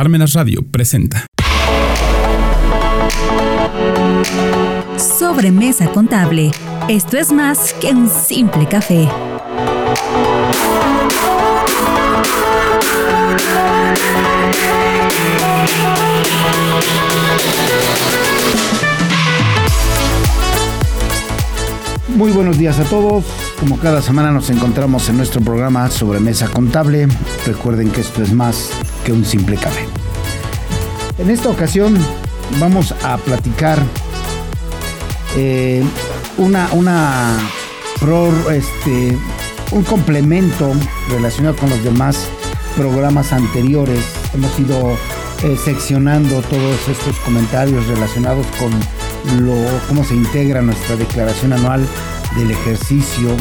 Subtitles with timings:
[0.00, 1.26] Parmenas Radio presenta.
[4.96, 6.52] Sobremesa contable.
[6.88, 9.06] Esto es más que un simple café.
[22.08, 23.26] Muy buenos días a todos.
[23.58, 27.06] Como cada semana nos encontramos en nuestro programa sobre mesa contable.
[27.44, 28.70] Recuerden que esto es más
[29.04, 29.89] que un simple café.
[31.20, 31.98] En esta ocasión
[32.58, 33.78] vamos a platicar
[35.36, 35.84] eh,
[36.38, 37.36] una, una
[38.50, 39.18] este,
[39.70, 40.72] un complemento
[41.10, 42.26] relacionado con los demás
[42.74, 44.02] programas anteriores.
[44.32, 44.96] Hemos ido
[45.42, 48.70] eh, seccionando todos estos comentarios relacionados con
[49.44, 49.54] lo,
[49.88, 51.86] cómo se integra nuestra declaración anual
[52.34, 53.36] del ejercicio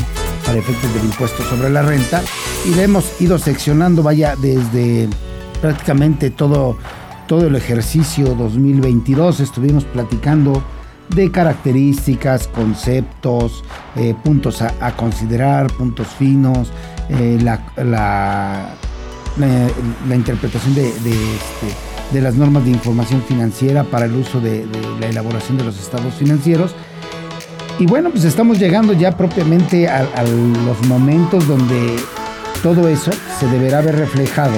[0.46, 2.22] para efectos del impuesto sobre la renta
[2.66, 5.08] y le hemos ido seccionando, vaya, desde
[5.62, 6.78] prácticamente todo,
[7.30, 10.64] todo el ejercicio 2022 estuvimos platicando
[11.10, 13.64] de características, conceptos,
[13.96, 16.72] eh, puntos a, considerar, puntos finos,
[17.08, 18.76] eh, la,
[20.12, 21.06] interpretación de, este,
[22.14, 25.80] de, las normas de información financiera para el uso de, de la elaboración de los
[25.80, 26.74] estados financieros.
[27.78, 31.96] Y bueno, pues estamos llegando ya propiamente a, los momentos donde
[32.64, 34.58] todo eso se deberá ver reflejado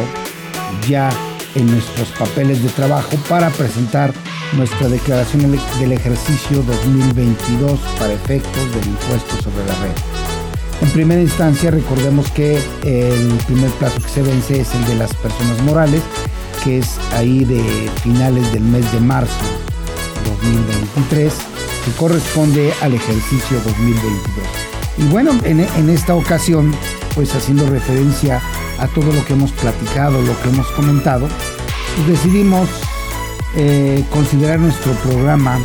[0.88, 1.10] ya
[1.56, 4.14] en nuestros papeles de trabajo para presentar
[4.54, 9.92] nuestra declaración del ejercicio 2022 para efectos del impuesto sobre la red.
[10.82, 15.14] En primera instancia, recordemos que el primer plazo que se vence es el de las
[15.16, 16.02] personas morales,
[16.64, 19.46] que es ahí de finales del mes de marzo
[20.42, 21.34] 2023
[21.86, 24.72] que corresponde al ejercicio 2022.
[24.98, 26.74] Y bueno, en, esta ocasión,
[27.16, 28.42] pues haciendo referencia a
[28.88, 31.28] todo lo que hemos platicado, lo que hemos comentado,
[31.96, 32.70] pues decidimos
[33.56, 35.60] eh, considerar nuestro programa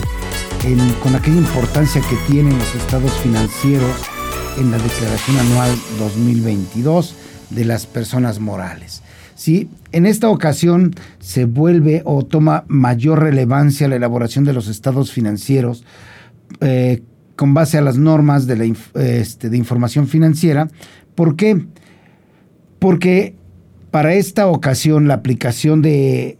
[1.02, 4.02] con aquella importancia que tienen los estados financieros
[4.58, 7.14] en la declaración anual 2022
[7.50, 9.02] de las personas morales.
[9.36, 9.68] ¿sí?
[9.92, 15.84] En esta ocasión se vuelve o toma mayor relevancia la elaboración de los estados financieros
[16.60, 17.02] eh,
[17.36, 20.68] con base a las normas de, la, este, de información financiera.
[21.14, 21.64] ¿Por qué?
[22.86, 23.34] Porque
[23.90, 26.38] para esta ocasión la aplicación de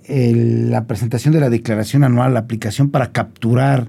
[0.71, 3.89] la presentación de la declaración anual, la aplicación para capturar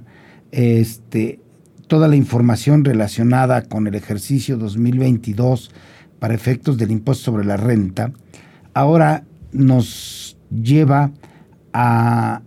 [0.50, 1.40] este,
[1.86, 5.70] toda la información relacionada con el ejercicio 2022
[6.18, 8.12] para efectos del impuesto sobre la renta,
[8.74, 11.12] ahora nos lleva
[11.74, 12.42] a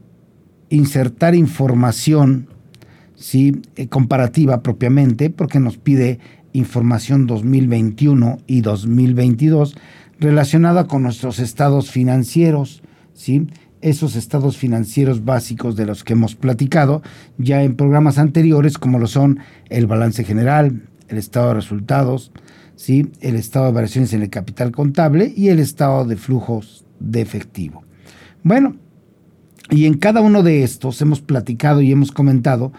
[0.70, 2.48] insertar información
[3.14, 3.62] ¿sí?
[3.76, 6.18] Eh, comparativa propiamente, porque nos pide
[6.52, 9.76] información 2021 y 2022
[10.20, 12.82] relacionada con nuestros estados financieros,
[13.14, 13.48] ¿sí?
[13.80, 17.02] esos estados financieros básicos de los que hemos platicado
[17.38, 22.30] ya en programas anteriores, como lo son el balance general, el estado de resultados,
[22.76, 23.10] ¿sí?
[23.20, 27.82] el estado de variaciones en el capital contable y el estado de flujos de efectivo.
[28.42, 28.76] Bueno,
[29.70, 32.72] y en cada uno de estos hemos platicado y hemos comentado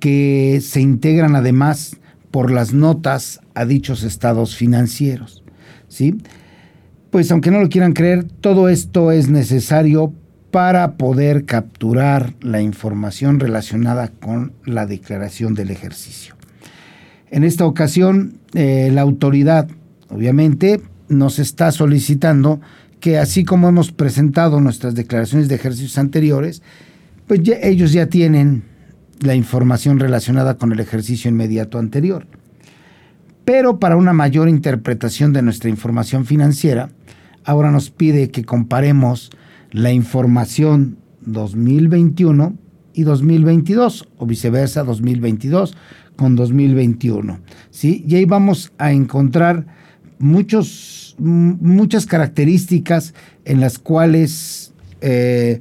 [0.00, 1.98] que se integran además
[2.30, 5.44] por las notas a dichos estados financieros.
[5.88, 6.16] ¿sí?
[7.10, 10.12] Pues aunque no lo quieran creer, todo esto es necesario
[10.50, 16.34] para poder capturar la información relacionada con la declaración del ejercicio.
[17.30, 19.68] En esta ocasión, eh, la autoridad,
[20.08, 22.60] obviamente, nos está solicitando
[23.00, 26.62] que así como hemos presentado nuestras declaraciones de ejercicios anteriores,
[27.26, 28.64] pues ellos ya tienen
[29.20, 32.26] la información relacionada con el ejercicio inmediato anterior.
[33.44, 36.90] Pero para una mayor interpretación de nuestra información financiera,
[37.44, 39.30] ahora nos pide que comparemos
[39.70, 42.54] la información 2021
[42.92, 45.76] y 2022 o viceversa 2022
[46.16, 47.40] con 2021.
[47.70, 48.04] ¿sí?
[48.06, 49.66] Y ahí vamos a encontrar
[50.18, 53.14] muchos, muchas características
[53.44, 55.60] en las cuales eh,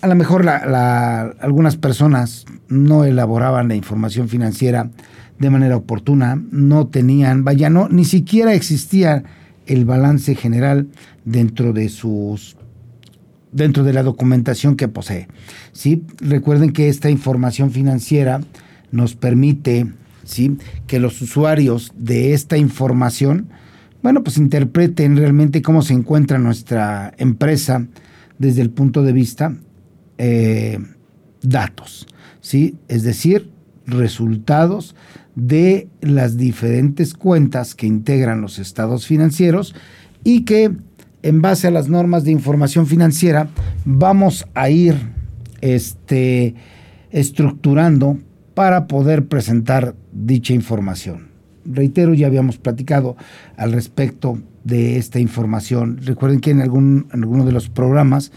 [0.00, 4.90] a lo mejor algunas personas no elaboraban la información financiera
[5.38, 9.24] de manera oportuna, no tenían, vaya, no, ni siquiera existía
[9.66, 10.88] el balance general
[11.24, 12.56] dentro de sus
[13.52, 15.28] dentro de la documentación que posee.
[15.72, 16.04] ¿sí?
[16.20, 18.42] Recuerden que esta información financiera
[18.90, 19.86] nos permite
[20.24, 20.58] ¿sí?
[20.86, 23.48] que los usuarios de esta información,
[24.02, 27.86] bueno, pues interpreten realmente cómo se encuentra nuestra empresa
[28.38, 29.56] desde el punto de vista
[30.18, 30.78] eh,
[31.42, 32.06] datos,
[32.40, 32.76] ¿sí?
[32.88, 33.50] Es decir,
[33.86, 34.94] resultados
[35.36, 39.74] de las diferentes cuentas que integran los estados financieros
[40.24, 40.72] y que
[41.22, 43.48] en base a las normas de información financiera,
[43.84, 44.94] vamos a ir
[45.60, 46.54] este,
[47.10, 48.18] estructurando
[48.54, 51.28] para poder presentar dicha información.
[51.64, 53.16] Reitero, ya habíamos platicado
[53.56, 55.98] al respecto de esta información.
[56.02, 58.32] Recuerden que en, algún, en alguno de los programas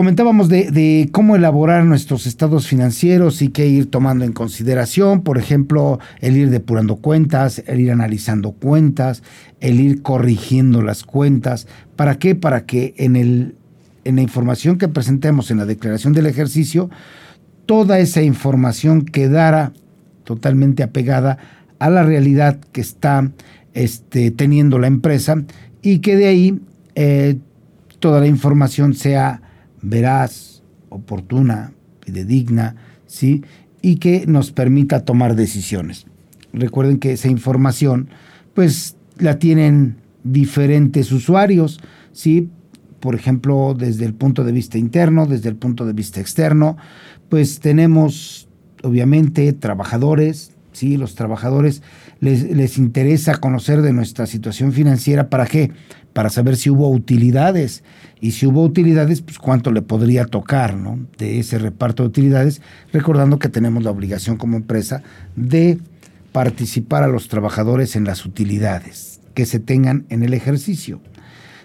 [0.00, 5.98] comentábamos de, cómo elaborar nuestros estados financieros y qué ir tomando en consideración, por ejemplo,
[6.20, 9.22] el ir depurando cuentas, el ir analizando cuentas,
[9.60, 11.66] el ir corrigiendo las cuentas.
[11.96, 12.34] ¿Para qué?
[12.34, 13.56] Para que en, el,
[14.04, 16.88] en la información que presentemos en la declaración del ejercicio,
[17.66, 19.74] toda esa información quedara
[20.24, 21.36] totalmente apegada
[21.78, 23.30] a la realidad que está
[23.74, 25.44] este, teniendo la empresa
[25.82, 26.58] y que de ahí
[26.94, 27.36] eh,
[27.98, 29.42] toda la información sea
[29.82, 31.72] veraz, oportuna,
[32.06, 33.42] digna, ¿sí?
[33.82, 36.06] Y que nos permita tomar decisiones.
[36.52, 38.08] Recuerden que esa información,
[38.54, 41.80] pues, la tienen diferentes usuarios,
[42.12, 42.48] ¿sí?
[43.00, 46.76] Por ejemplo, desde el punto de vista interno, desde el punto de vista externo,
[47.28, 48.48] pues tenemos,
[48.82, 50.96] obviamente, trabajadores, ¿sí?
[50.96, 51.82] Los trabajadores
[52.18, 55.70] les, les interesa conocer de nuestra situación financiera, ¿para qué?
[56.30, 57.82] Saber si hubo utilidades,
[58.20, 60.98] y si hubo utilidades, pues cuánto le podría tocar ¿no?
[61.16, 62.60] de ese reparto de utilidades,
[62.92, 65.02] recordando que tenemos la obligación como empresa
[65.36, 65.78] de
[66.32, 71.00] participar a los trabajadores en las utilidades que se tengan en el ejercicio.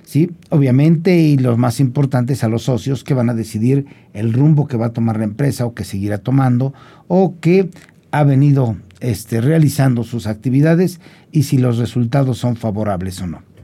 [0.04, 0.32] ¿Sí?
[0.50, 4.68] Obviamente, y lo más importante es a los socios que van a decidir el rumbo
[4.68, 6.74] que va a tomar la empresa o que seguirá tomando
[7.08, 7.72] o que
[8.12, 11.02] ha venido este, realizando sus actividades
[11.32, 13.55] y si los resultados son favorables o no.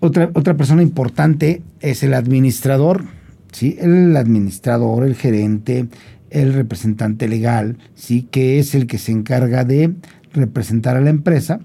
[0.00, 3.04] Otra, otra persona importante es el administrador,
[3.52, 3.76] ¿sí?
[3.80, 5.88] El administrador, el gerente,
[6.30, 8.26] el representante legal, ¿sí?
[8.30, 9.94] Que es el que se encarga de
[10.32, 11.60] representar a la empresa,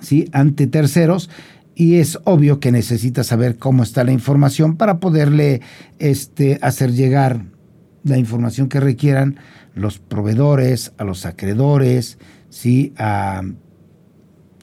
[0.00, 0.28] ¿sí?
[0.32, 1.30] Ante terceros
[1.74, 5.60] y es obvio que necesita saber cómo está la información para poderle
[5.98, 7.44] este, hacer llegar
[8.02, 9.36] la información que requieran
[9.74, 12.18] los proveedores, a los acreedores,
[12.48, 12.94] ¿sí?
[12.96, 13.42] a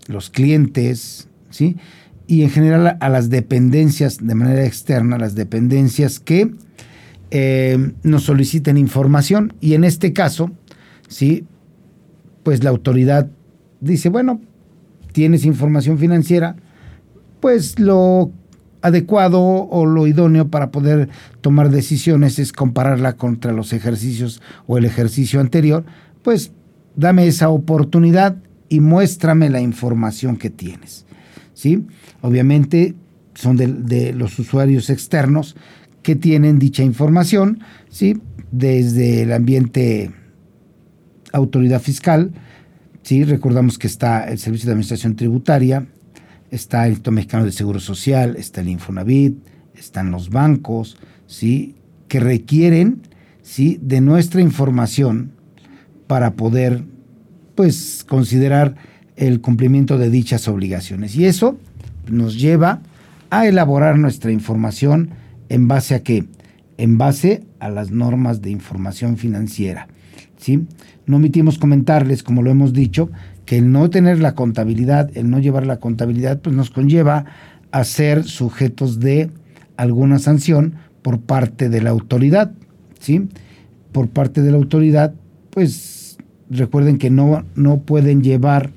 [0.08, 1.78] los clientes, ¿sí?
[2.34, 6.52] Y en general a las dependencias de manera externa, las dependencias que
[7.30, 10.50] eh, nos soliciten información y en este caso,
[11.08, 11.46] sí,
[12.42, 13.30] pues la autoridad
[13.82, 14.42] dice, bueno,
[15.12, 16.56] tienes información financiera,
[17.40, 18.32] pues lo
[18.82, 21.10] adecuado o lo idóneo para poder
[21.42, 25.86] tomar decisiones es compararla contra los ejercicios o el ejercicio anterior,
[26.24, 26.52] pues
[26.96, 28.38] dame esa oportunidad
[28.70, 31.06] y muéstrame la información que tienes.
[32.22, 32.96] Obviamente
[33.36, 35.56] son de, los usuarios externos
[36.02, 38.20] que tienen dicha información, ¿sí?
[38.52, 40.12] Desde el ambiente
[41.32, 42.32] autoridad fiscal,
[43.02, 43.24] ¿sí?
[43.24, 45.88] Recordamos que está el Servicio de Administración Tributaria,
[46.52, 49.38] está el Instituto Mexicano de Seguro Social, está el Infonavit,
[49.76, 51.76] están los bancos, ¿sí?
[52.08, 53.02] Que requieren,
[53.42, 53.80] ¿sí?
[53.82, 55.32] De nuestra información
[56.08, 56.84] para poder,
[57.56, 58.76] pues, considerar
[59.16, 61.16] el cumplimiento de dichas obligaciones.
[61.16, 61.58] Y eso
[62.10, 62.82] nos lleva
[63.30, 65.10] a elaborar nuestra información
[65.50, 66.26] en base a qué?
[66.78, 69.88] En base a las normas de información financiera.
[70.38, 70.66] ¿sí?
[71.06, 73.10] No omitimos comentarles, como lo hemos dicho,
[73.46, 77.26] que el no tener la contabilidad, el no llevar la contabilidad, pues nos conlleva
[77.72, 79.30] a ser sujetos de
[79.78, 82.52] alguna sanción por parte de la autoridad.
[83.00, 83.28] ¿sí?
[83.92, 85.14] Por parte de la autoridad,
[85.50, 86.18] pues
[86.50, 88.72] recuerden que no, no pueden llevar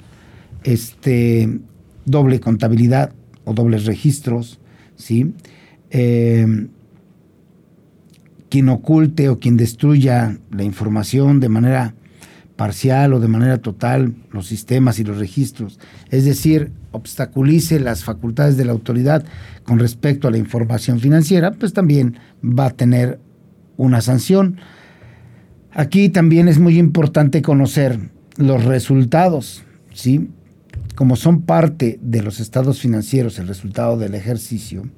[0.67, 1.61] este,
[2.05, 3.13] doble contabilidad
[3.45, 4.59] o dobles registros,
[4.97, 5.33] ¿sí?
[5.91, 6.69] Eh,
[8.49, 11.95] quien oculte o quien destruya la información de manera
[12.57, 15.79] parcial o de manera total los sistemas y los registros,
[16.11, 19.25] es decir, obstaculice las facultades de la autoridad
[19.63, 23.21] con respecto a la información financiera, pues también va a tener
[23.77, 24.57] una sanción.
[25.73, 27.99] Aquí también es muy importante conocer
[28.39, 30.31] los resultados, ¿sí?
[30.97, 34.89] Como son parte de los estados financieros, el resultado del ejercicio,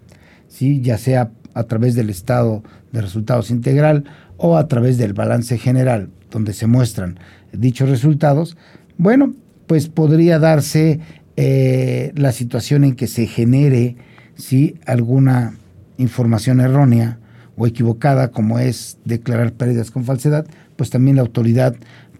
[0.48, 0.80] ¿sí?
[0.80, 2.62] ya sea a través del estado
[2.92, 4.04] de resultados integral
[4.36, 7.18] o a través del balance general, donde se muestran
[7.52, 8.56] dichos resultados,
[8.96, 9.34] bueno,
[9.66, 11.00] pues podría darse
[11.36, 13.96] eh, la situación en que se genere
[14.36, 14.76] ¿sí?
[14.86, 15.56] alguna
[15.98, 17.18] información errónea
[17.56, 21.74] o equivocada, como es declarar pérdidas con falsedad, pues también la autoridad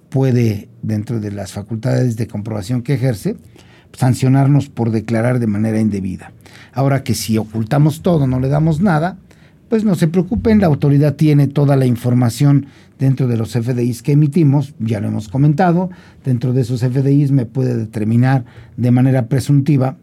[0.09, 3.37] puede, dentro de las facultades de comprobación que ejerce,
[3.93, 6.33] sancionarnos por declarar de manera indebida.
[6.73, 9.19] Ahora que si ocultamos todo, no le damos nada,
[9.69, 12.67] pues no se preocupen, la autoridad tiene toda la información
[12.99, 15.91] dentro de los FDIs que emitimos, ya lo hemos comentado,
[16.25, 18.45] dentro de esos FDIs me puede determinar
[18.77, 19.97] de manera presuntiva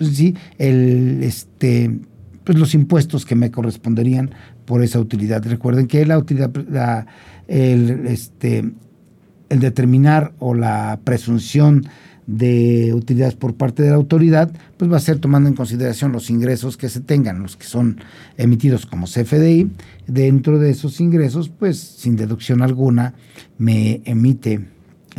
[0.00, 0.18] pues
[0.58, 1.98] el, este,
[2.44, 4.30] pues los impuestos que me corresponderían
[4.64, 5.44] por esa utilidad.
[5.44, 7.06] Recuerden que la utilidad,
[7.48, 8.72] el, este,
[9.50, 11.84] el determinar o la presunción
[12.30, 16.30] de utilidades por parte de la autoridad, pues va a ser tomando en consideración los
[16.30, 18.00] ingresos que se tengan, los que son
[18.36, 19.68] emitidos como CFDI.
[20.06, 23.14] Dentro de esos ingresos, pues sin deducción alguna,
[23.58, 24.60] me emite,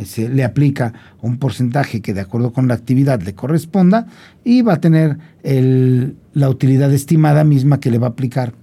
[0.06, 4.08] se le aplica un porcentaje que de acuerdo con la actividad le corresponda
[4.46, 8.53] y va a tener el, la utilidad estimada misma que le va a aplicar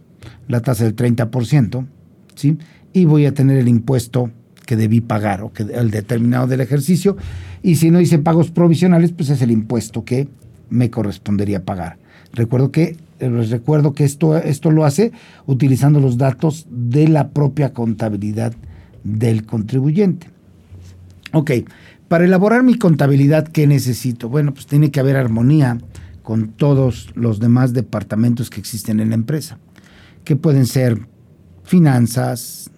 [0.46, 1.86] la tasa del 30%,
[2.34, 2.56] ¿sí?
[2.94, 4.30] Y voy a tener el impuesto
[4.68, 7.16] que debí pagar o que el determinado del ejercicio.
[7.62, 10.28] Y si no hice pagos provisionales, pues es el impuesto que
[10.68, 11.96] me correspondería pagar.
[12.34, 15.12] Recuerdo que les recuerdo que esto, esto lo hace
[15.46, 18.52] utilizando los datos de la propia contabilidad
[19.04, 20.26] del contribuyente.
[21.32, 21.50] Ok,
[22.08, 24.28] para elaborar mi contabilidad, ¿qué necesito?
[24.28, 25.78] Bueno, pues tiene que haber armonía
[26.22, 29.56] con todos los demás departamentos que existen en la empresa,
[30.24, 31.06] que pueden ser
[31.64, 32.70] finanzas,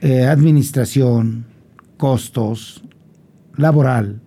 [0.00, 1.46] eh, administración,
[1.96, 2.84] costos,
[3.56, 4.20] laboral,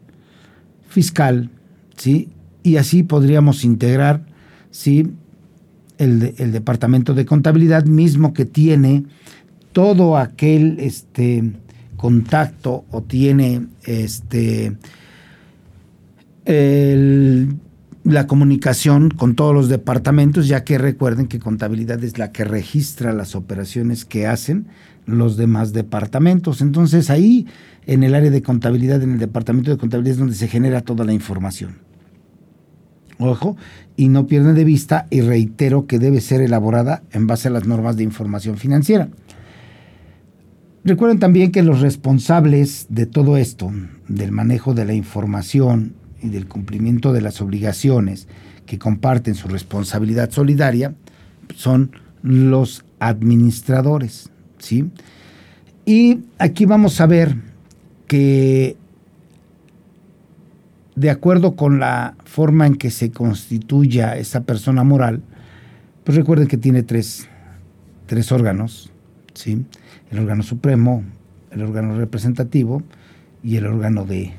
[0.88, 1.50] fiscal,
[1.96, 2.30] ¿sí?
[2.64, 4.26] Y así podríamos integrar,
[4.70, 5.12] ¿sí?
[5.98, 9.06] El, el, departamento de contabilidad mismo que tiene
[9.72, 11.54] todo aquel este,
[11.96, 14.76] contacto o tiene este,
[18.04, 23.14] la comunicación con todos los departamentos, ya que recuerden que contabilidad es la que registra
[23.14, 24.68] las operaciones que hacen
[25.06, 26.62] los demás departamentos.
[26.62, 27.48] Entonces ahí,
[27.86, 31.06] en el área de contabilidad, en el departamento de contabilidad es donde se genera toda
[31.06, 31.78] la información.
[33.20, 33.56] Ojo,
[33.96, 37.68] y no pierden de vista, y reitero que debe ser elaborada en base a las
[37.68, 39.10] normas de información financiera.
[40.84, 43.72] Recuerden también que los responsables de todo esto,
[44.08, 45.94] del manejo de la información
[46.24, 48.28] y del cumplimiento de las obligaciones
[48.66, 50.96] que comparten su responsabilidad solidaria
[51.56, 51.92] son
[52.24, 54.32] los administradores,
[54.62, 54.90] ¿sí?
[55.86, 57.36] Y aquí vamos a ver
[58.08, 58.78] que
[60.96, 65.22] de acuerdo con la forma en que se constituya esa persona moral,
[66.04, 67.28] pues recuerden que tiene tres,
[68.06, 68.92] tres órganos,
[69.34, 69.66] ¿sí?
[70.12, 71.04] El órgano supremo,
[71.52, 72.84] el órgano representativo
[73.44, 74.34] y el órgano de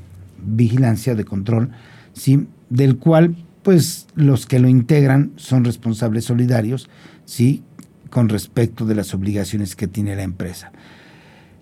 [0.45, 1.71] vigilancia, de control,
[2.13, 2.47] ¿sí?
[2.71, 6.89] del cual pues los que lo integran son responsables solidarios,
[7.25, 7.63] ¿sí?
[8.13, 10.71] Con respecto de las obligaciones que tiene la empresa.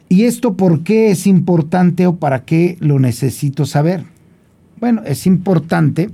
[0.09, 4.02] ¿Y esto por qué es importante o para qué lo necesito saber?
[4.80, 6.11] Bueno, es importante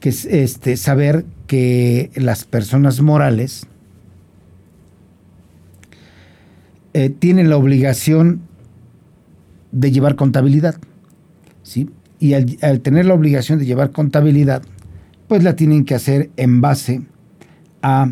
[0.00, 3.66] que, este, saber que las personas morales
[6.92, 8.42] eh, tienen la obligación
[9.72, 10.76] de llevar contabilidad.
[11.62, 11.88] ¿sí?
[12.20, 14.62] Y al, tener la obligación de llevar contabilidad,
[15.28, 17.00] pues la tienen que hacer en base
[17.80, 18.10] a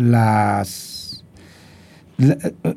[0.00, 1.24] las...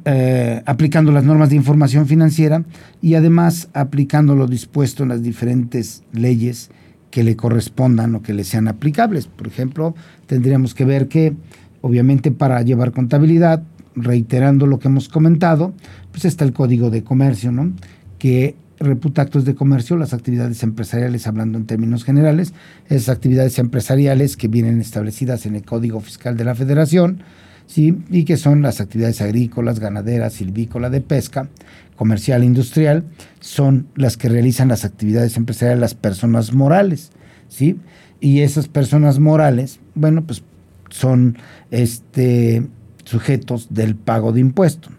[0.05, 2.63] Eh, aplicando las normas de información financiera
[3.01, 6.69] y además aplicando lo dispuesto en las diferentes leyes
[7.11, 9.27] que le correspondan o que le sean aplicables.
[9.27, 9.95] Por ejemplo,
[10.27, 11.35] tendríamos que ver que,
[11.81, 13.63] obviamente, para llevar contabilidad,
[13.95, 15.73] reiterando lo que hemos comentado,
[16.11, 17.73] pues está el Código de Comercio, ¿no?
[18.17, 22.53] Que reputa actos de comercio, las actividades empresariales, hablando en términos generales,
[22.89, 27.23] esas actividades empresariales que vienen establecidas en el Código Fiscal de la Federación,
[27.65, 27.97] ¿sí?
[28.09, 31.49] y que son las actividades agrícolas, ganaderas, silvícola, de pesca,
[31.95, 33.05] comercial, industrial,
[33.39, 37.11] son las que realizan las actividades empresariales las personas morales,
[37.47, 37.79] ¿sí?
[38.19, 40.43] Y esas personas morales, bueno, pues
[40.89, 41.37] son
[41.71, 42.65] este,
[43.03, 44.93] sujetos del pago de impuestos.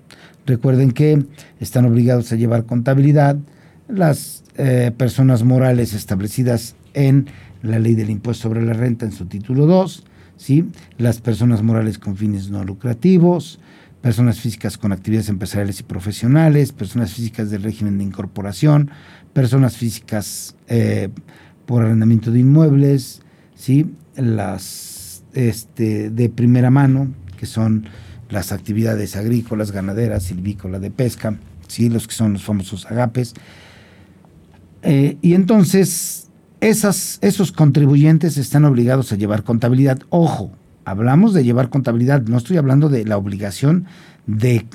[0.47, 1.25] Recuerden que
[1.59, 3.37] están obligados a llevar contabilidad,
[3.89, 7.27] las eh, personas morales establecidas en
[7.63, 10.05] la ley del impuesto sobre la renta en su título 2,
[10.37, 10.69] ¿sí?
[10.99, 13.59] las personas morales con fines no lucrativos,
[14.01, 18.91] personas físicas con actividades empresariales y profesionales, personas físicas del régimen de incorporación,
[19.33, 21.09] personas físicas eh,
[21.67, 23.23] por arrendamiento de inmuebles,
[23.55, 23.95] ¿sí?
[24.15, 27.87] las este, de primera mano, que son
[28.29, 31.89] las actividades agrícolas, ganaderas, silvícola, de pesca, ¿sí?
[31.89, 33.35] los que son los famosos agapes,
[34.85, 39.99] eh, y entonces esos contribuyentes están obligados a llevar contabilidad.
[40.11, 40.53] Ojo,
[40.85, 43.87] hablamos de llevar contabilidad, no estoy hablando de la obligación
[44.27, 44.67] de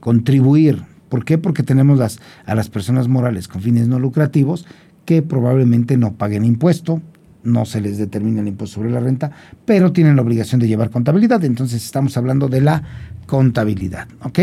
[0.00, 0.82] contribuir.
[1.08, 1.38] ¿Por qué?
[1.38, 4.66] Porque tenemos a las personas morales con fines no lucrativos
[5.04, 7.00] que probablemente no paguen impuesto,
[7.44, 9.30] no se les determina el impuesto sobre la renta,
[9.64, 11.44] pero tienen la obligación de llevar contabilidad.
[11.44, 12.82] Entonces estamos hablando de la
[13.26, 14.08] contabilidad.
[14.22, 14.40] ¿ok?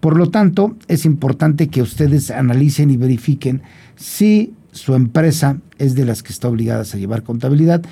[0.00, 3.62] Por lo tanto, es importante que ustedes analicen y verifiquen
[3.96, 7.82] si su empresa es de las que está obligadas a llevar contabilidad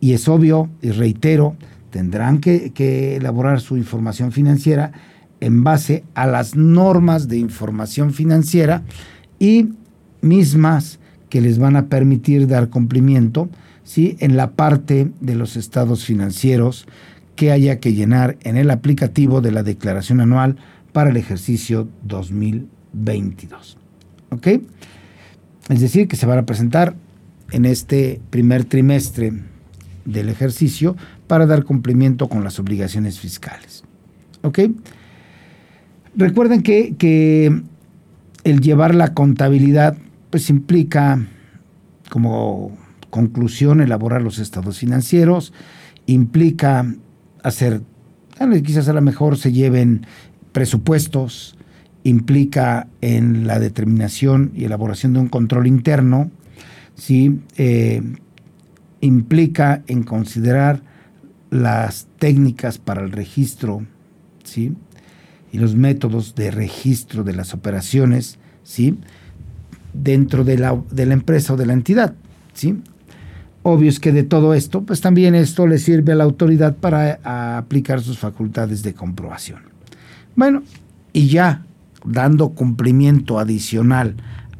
[0.00, 1.56] y es obvio, y reitero,
[1.90, 4.92] tendrán que, que elaborar su información financiera
[5.40, 8.82] en base a las normas de información financiera
[9.38, 9.70] y
[10.20, 10.98] mismas
[11.28, 13.48] que les van a permitir dar cumplimiento
[13.88, 14.18] ¿sí?
[14.20, 16.86] en la parte de los estados financieros
[17.36, 20.56] que haya que llenar en el aplicativo de la declaración anual
[20.92, 23.78] para el ejercicio 2022.
[24.28, 24.46] ¿Ok?
[25.70, 26.96] Es decir, que se van a presentar
[27.50, 29.32] en este primer trimestre
[30.04, 30.94] del ejercicio
[31.26, 33.84] para dar cumplimiento con las obligaciones fiscales.
[34.42, 34.58] ¿Ok?
[36.14, 37.62] Recuerden que, que
[38.44, 39.96] el llevar la contabilidad
[40.28, 41.26] pues implica
[42.10, 42.76] como
[43.10, 45.52] conclusión elaborar los estados financieros,
[46.06, 46.94] implica
[47.42, 47.82] hacer,
[48.64, 50.06] quizás a lo mejor se lleven
[50.52, 51.56] presupuestos,
[52.04, 56.30] implica en la determinación y elaboración de un control interno,
[56.94, 57.40] ¿sí?
[57.56, 58.02] Eh,
[59.00, 60.82] implica en considerar
[61.50, 63.84] las técnicas para el registro
[64.44, 64.74] ¿sí?
[65.52, 68.98] y los métodos de registro de las operaciones ¿sí?
[69.92, 72.14] dentro de la, de la empresa o de la entidad.
[72.52, 72.76] ¿sí?
[73.70, 77.58] Obvio es que de todo esto, pues también esto le sirve a la autoridad para
[77.58, 79.60] aplicar sus facultades de comprobación.
[80.36, 80.62] Bueno,
[81.12, 81.66] y ya
[82.02, 84.14] dando cumplimiento adicional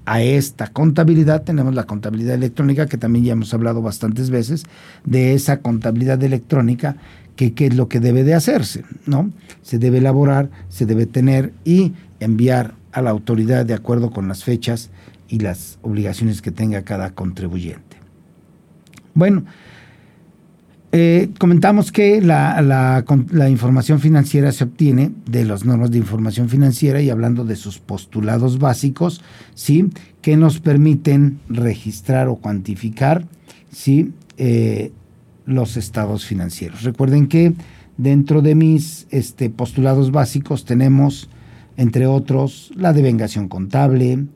[0.04, 4.64] a esta contabilidad, tenemos la contabilidad electrónica, que también ya hemos hablado bastantes veces,
[5.06, 6.96] de esa contabilidad electrónica,
[7.34, 9.30] que qué es lo que debe de hacerse, ¿no?
[9.62, 14.44] Se debe elaborar, se debe tener y enviar a la autoridad de acuerdo con las
[14.44, 14.90] fechas
[15.30, 17.87] y las obligaciones que tenga cada contribuyente.
[19.18, 19.42] Bueno,
[20.92, 23.02] eh, comentamos que la,
[23.50, 28.60] información financiera se obtiene de las normas de información financiera y hablando de sus postulados
[28.60, 29.20] básicos,
[29.56, 29.90] ¿sí?
[30.22, 33.26] que nos permiten registrar o cuantificar
[33.72, 34.12] ¿sí?
[34.36, 34.92] Eh,
[35.46, 36.84] los estados financieros.
[36.84, 37.54] Recuerden que
[37.96, 41.28] dentro de mis este, postulados básicos tenemos,
[41.76, 44.26] entre otros, la devengación contable,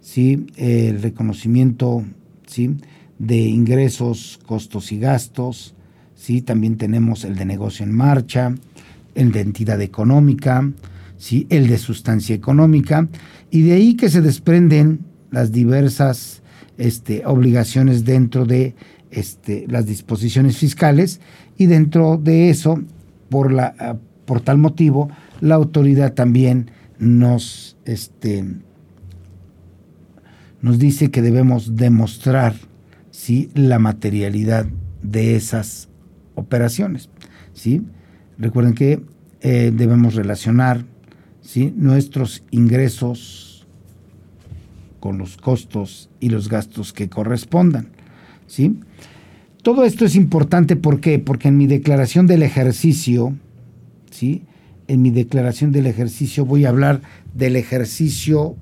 [0.00, 0.46] ¿sí?
[0.56, 2.04] el reconocimiento
[2.46, 2.78] ¿sí?
[3.20, 5.74] De ingresos, costos y gastos,
[6.16, 6.40] ¿sí?
[6.40, 8.54] también tenemos el de negocio en marcha,
[9.14, 10.68] el de entidad económica,
[11.18, 11.46] ¿sí?
[11.50, 13.08] el de sustancia económica,
[13.50, 16.42] y de ahí que se desprenden las diversas
[16.78, 18.74] este, obligaciones dentro de
[19.10, 21.20] este, las disposiciones fiscales,
[21.58, 22.80] y dentro de eso,
[23.28, 25.10] por, la, por tal motivo,
[25.42, 28.46] la autoridad también nos, este,
[30.62, 32.69] nos dice que debemos demostrar
[33.20, 33.50] ¿sí?
[33.52, 34.66] la materialidad
[35.02, 35.90] de esas
[36.36, 37.10] operaciones.
[37.52, 37.82] ¿sí?
[38.38, 39.02] Recuerden que
[39.42, 40.86] eh, debemos relacionar
[41.76, 43.66] nuestros ingresos
[45.00, 47.88] con los costos y los gastos que correspondan.
[48.46, 48.80] ¿sí?
[49.62, 51.18] Todo esto es importante, ¿por qué?
[51.18, 53.36] Porque en mi declaración del ejercicio,
[54.10, 54.44] ¿sí?
[54.88, 57.02] En mi declaración del ejercicio voy a hablar
[57.34, 58.56] del ejercicio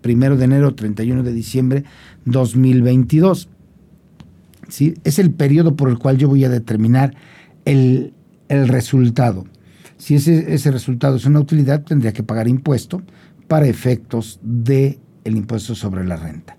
[0.00, 1.84] primero de enero, 31 de diciembre
[2.24, 3.49] 2022.
[5.04, 7.14] Es el periodo por el cual yo voy a determinar
[7.64, 8.14] el,
[8.48, 9.44] resultado.
[9.96, 13.02] Si ese, ese, resultado es una utilidad, tendría que pagar impuesto
[13.46, 16.56] para efectos del el impuesto sobre la renta.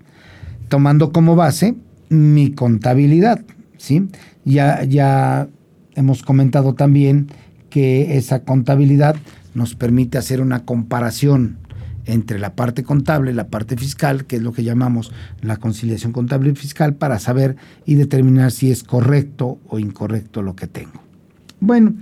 [0.70, 1.76] Tomando como base
[2.10, 3.42] mi contabilidad,
[3.78, 4.08] ¿sí?
[4.46, 5.48] Ya, ya
[5.96, 7.28] hemos comentado también
[7.70, 9.16] que esa contabilidad
[9.54, 11.58] nos permite hacer una comparación
[12.06, 15.12] entre la parte contable la parte fiscal, que es lo que llamamos
[15.42, 20.56] la conciliación contable y fiscal, para saber y determinar si es correcto o incorrecto lo
[20.56, 21.02] que tengo.
[21.60, 21.94] Bueno,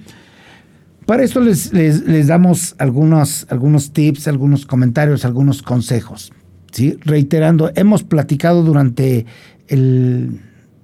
[1.06, 6.32] para esto les, les, damos algunos, algunos tips, algunos comentarios, algunos consejos.
[6.72, 6.98] ¿sí?
[7.02, 9.26] Reiterando, hemos platicado durante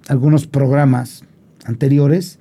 [0.08, 1.22] algunos programas
[1.64, 2.38] anteriores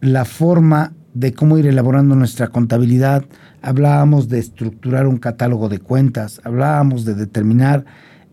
[0.00, 3.24] la forma de cómo ir elaborando nuestra contabilidad,
[3.60, 7.84] hablábamos de estructurar un catálogo de cuentas, hablábamos de determinar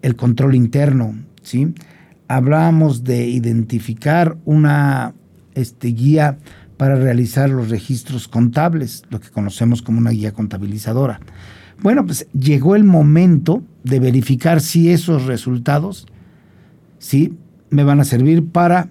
[0.01, 1.73] el control interno, ¿sí?
[2.27, 5.13] Hablábamos de identificar una
[5.55, 6.37] este, guía
[6.77, 11.19] para realizar los registros contables, lo que conocemos como una guía contabilizadora.
[11.81, 16.07] Bueno, pues llegó el momento de verificar si esos resultados
[16.99, 17.33] ¿sí?
[17.69, 18.89] me van a servir para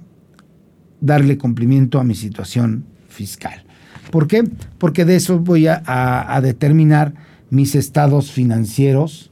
[1.00, 3.64] darle cumplimiento a mi situación fiscal.
[4.10, 4.44] ¿Por qué?
[4.78, 7.14] Porque de eso voy a, determinar
[7.50, 9.30] mis estados financieros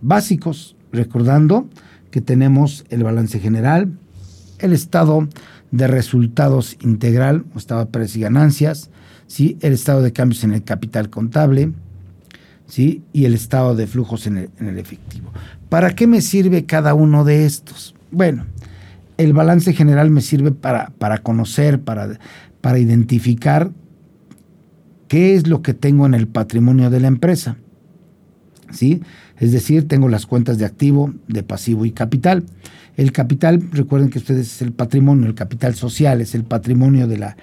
[0.00, 1.68] básicos, recordando
[2.10, 3.92] que tenemos el balance general,
[4.58, 5.28] el estado
[5.70, 8.90] de resultados integral, o estado de precios y ganancias,
[9.26, 9.58] ¿sí?
[9.60, 11.72] el estado de cambios en el capital contable
[12.66, 13.02] ¿sí?
[13.12, 15.32] y el estado de flujos en el, en el efectivo.
[15.68, 17.94] ¿Para qué me sirve cada uno de estos?
[18.12, 18.46] Bueno,
[19.16, 22.18] el balance general me sirve para, para conocer, para,
[22.60, 23.72] para identificar
[25.14, 27.56] qué es lo que tengo en el patrimonio de la empresa.
[28.72, 29.00] ¿Sí?
[29.38, 32.42] Es decir, tengo las cuentas de activo, de pasivo y capital.
[32.96, 37.18] El capital, recuerden que ustedes es el patrimonio, el capital social es el patrimonio de
[37.18, 37.36] la,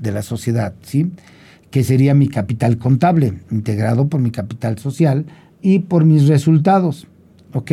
[0.00, 1.10] de la sociedad, ¿sí?
[1.72, 5.26] Que sería mi capital contable, integrado por mi capital social
[5.60, 7.08] y por mis resultados,
[7.52, 7.72] ¿ok?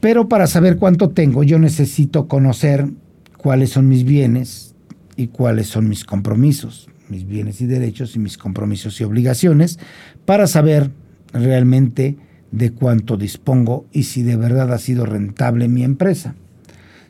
[0.00, 2.88] Pero para saber cuánto tengo, yo necesito conocer
[3.36, 4.74] cuáles son mis bienes
[5.16, 9.78] y cuáles son mis compromisos, mis bienes y derechos y mis compromisos y obligaciones,
[10.24, 10.90] para saber
[11.32, 12.16] realmente
[12.52, 16.34] de cuánto dispongo y si de verdad ha sido rentable mi empresa.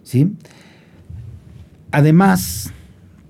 [0.02, 0.32] ¿Sí?
[1.92, 2.72] Además,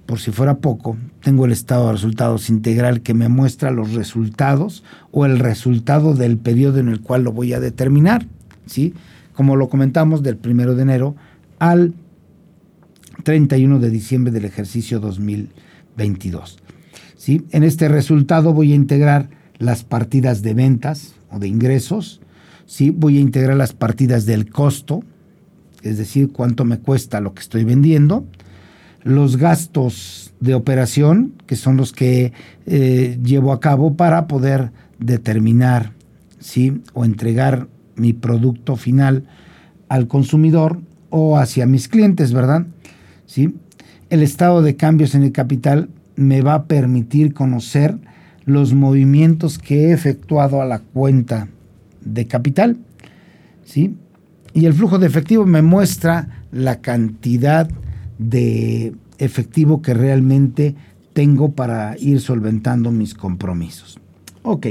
[0.07, 4.83] por si fuera poco, tengo el estado de resultados integral que me muestra los resultados
[5.13, 8.27] o el resultado del periodo en el cual lo voy a determinar.
[8.67, 8.95] ¿sí?
[9.35, 11.17] Como lo comentamos, del 1 de enero
[11.59, 11.95] al
[13.23, 14.99] 31 de diciembre del ejercicio
[16.01, 16.59] 2022.
[17.17, 17.47] ¿sí?
[17.51, 22.21] En este resultado voy a integrar las partidas de ventas o de ingresos,
[22.67, 22.91] ¿sí?
[22.91, 25.03] voy a integrar las partidas del costo,
[25.83, 28.25] es decir, cuánto me cuesta lo que estoy vendiendo,
[29.03, 32.33] los gastos de operación, que son los que
[32.67, 35.93] eh, llevo a cabo para poder determinar
[36.39, 36.83] ¿sí?
[36.93, 39.25] o entregar mi producto final
[39.89, 42.67] al consumidor o hacia mis clientes, ¿verdad?
[43.27, 43.55] ¿Sí?
[44.11, 47.97] El estado de cambios en el capital me va a permitir conocer
[48.45, 51.49] los movimientos que he efectuado a la cuenta
[52.05, 52.77] de capital,
[53.65, 53.95] ¿sí?
[54.53, 57.71] Y el flujo de efectivo me muestra la cantidad
[58.19, 60.75] de efectivo que realmente
[61.13, 63.99] tengo para ir solventando mis compromisos.
[64.43, 64.67] Ok,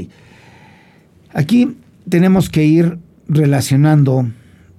[1.34, 1.78] aquí
[2.10, 2.98] tenemos que ir
[3.28, 4.30] relacionando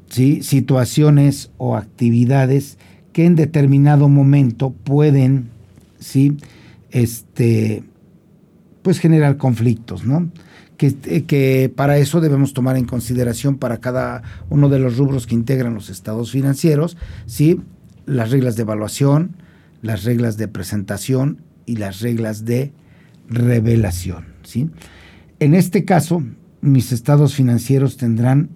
[0.08, 0.42] ¿sí?
[0.42, 2.76] situaciones o actividades
[3.12, 5.50] que en determinado momento pueden
[5.98, 6.36] ¿sí?
[6.90, 7.82] este,
[8.82, 10.30] pues generar conflictos, ¿no?
[10.76, 10.94] Que,
[11.24, 15.74] que, para eso debemos tomar en consideración para cada uno de los rubros que integran
[15.74, 16.96] los estados financieros,
[17.26, 17.60] ¿sí?
[18.06, 19.36] las reglas de evaluación,
[19.82, 22.72] las reglas de presentación y las reglas de
[23.28, 24.24] revelación.
[24.42, 24.70] ¿sí?
[25.38, 26.22] En este caso,
[26.62, 28.48] mis estados financieros tendrán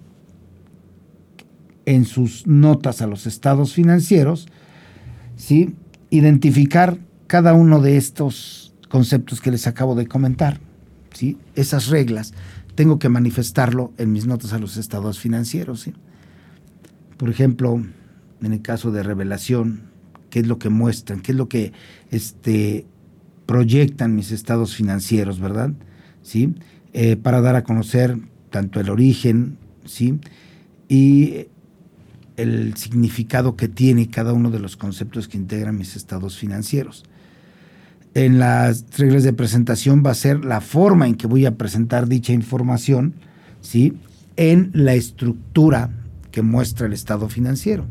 [1.85, 4.47] en sus notas a los estados financieros,
[5.35, 5.75] ¿sí?
[6.09, 10.59] identificar cada uno de estos conceptos que les acabo de comentar.
[11.13, 11.37] ¿sí?
[11.55, 12.33] Esas reglas
[12.75, 15.81] tengo que manifestarlo en mis notas a los estados financieros.
[15.81, 15.93] ¿sí?
[17.17, 17.81] Por ejemplo,
[18.41, 19.81] en el caso de revelación,
[20.29, 21.21] ¿qué es lo que muestran?
[21.21, 21.71] ¿Qué es lo que
[22.11, 22.85] este,
[23.45, 25.71] proyectan mis estados financieros, verdad?
[26.21, 26.55] ¿Sí?
[26.93, 28.17] Eh, para dar a conocer
[28.49, 30.19] tanto el origen, ¿sí?
[30.87, 31.47] Y
[32.37, 37.05] el significado que tiene cada uno de los conceptos que integran mis estados financieros
[38.15, 42.07] en las reglas de presentación va a ser la forma en que voy a presentar
[42.07, 43.13] dicha información,
[43.61, 43.93] ¿sí?
[44.37, 45.91] En la estructura
[46.31, 47.85] que muestra el estado financiero.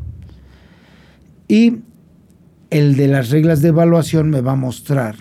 [1.47, 1.77] Y
[2.71, 5.15] el de las reglas de evaluación me va a mostrar,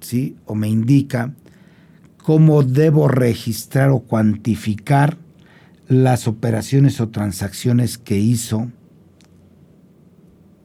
[0.00, 0.36] ¿sí?
[0.46, 1.32] O me indica
[2.18, 5.16] cómo debo registrar o cuantificar
[5.90, 8.70] las operaciones o transacciones que hizo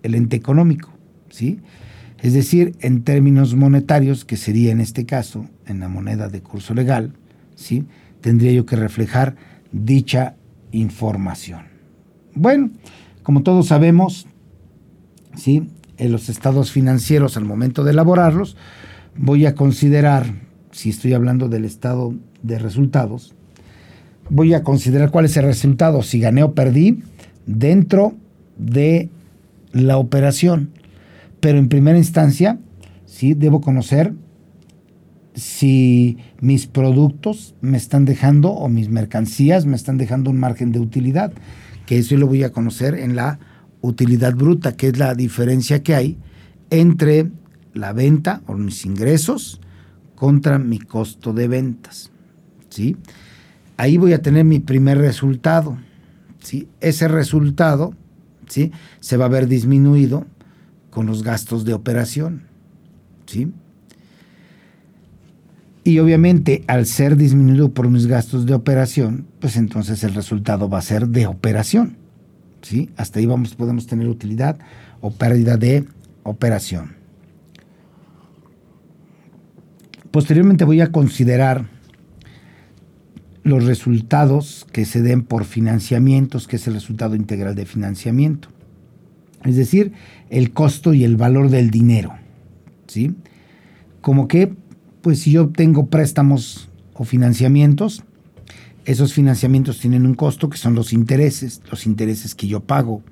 [0.03, 0.93] el ente económico,
[1.31, 1.59] ¿sí?
[2.19, 6.75] Es decir, en términos monetarios, que sería en este caso en la moneda de curso
[6.75, 7.13] legal,
[7.55, 7.85] ¿sí?
[8.21, 9.35] tendría yo que reflejar
[9.71, 10.35] dicha
[10.71, 11.65] información.
[12.35, 12.69] Bueno,
[13.23, 14.27] como todos sabemos,
[15.35, 15.71] ¿sí?
[15.97, 18.57] en los estados financieros al momento de elaborarlos,
[19.17, 20.35] voy a considerar,
[20.71, 23.35] si estoy hablando del estado de resultados,
[24.29, 27.03] voy a considerar cuál es el resultado, si gané o perdí
[27.45, 28.13] dentro
[28.57, 29.09] de
[29.71, 30.69] la operación
[31.45, 32.57] pero en primera instancia,
[33.05, 34.15] sí, debo conocer
[35.35, 40.79] si mis productos me están dejando o mis mercancías me están dejando un margen de
[40.79, 41.31] utilidad,
[41.85, 43.37] que eso lo voy a conocer en la
[43.81, 46.17] utilidad bruta, que es la diferencia que hay
[46.71, 47.29] entre
[47.75, 49.61] la venta o mis ingresos
[50.15, 52.11] contra mi costo de ventas.
[52.69, 52.97] ¿sí?
[53.77, 55.77] Ahí voy a tener mi primer resultado.
[56.41, 56.67] ¿sí?
[56.79, 57.93] Ese resultado
[58.47, 58.71] ¿sí?
[58.99, 60.25] se va a ver disminuido
[60.89, 62.43] con los gastos de operación.
[63.25, 63.51] ¿sí?
[65.83, 70.79] Y obviamente al ser disminuido por mis gastos de operación, pues entonces el resultado va
[70.79, 71.97] a ser de operación.
[72.61, 72.89] ¿sí?
[72.95, 74.57] Hasta ahí vamos, podemos tener utilidad
[75.01, 75.85] o pérdida de
[76.23, 76.95] operación.
[80.11, 81.74] Posteriormente voy a considerar
[83.45, 88.49] los resultados que se den por financiamientos, que es el resultado integral de financiamiento.
[89.43, 89.93] Es decir,
[90.31, 92.15] el costo y el valor del dinero.
[92.87, 93.15] ¿sí?
[94.01, 94.51] Como que,
[95.03, 98.03] pues si yo tengo préstamos o financiamientos,
[98.83, 103.03] esos financiamientos tienen un costo que son los intereses, los intereses que yo pago.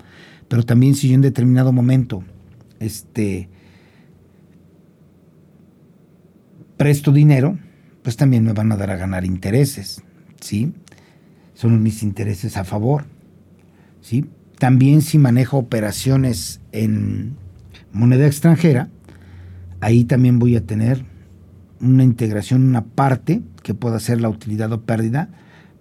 [0.47, 2.23] Pero también si yo en determinado momento
[2.79, 3.49] este,
[6.75, 7.55] presto dinero,
[8.01, 10.01] pues también me van a dar a ganar intereses.
[10.43, 10.73] ¿Sí?
[11.55, 13.05] Son mis intereses a favor,
[14.01, 14.25] ¿sí?
[14.59, 17.35] También si manejo operaciones en
[17.91, 18.89] moneda extranjera,
[19.81, 21.05] ahí también voy a tener
[21.79, 25.29] una integración, una parte que pueda ser la utilidad o pérdida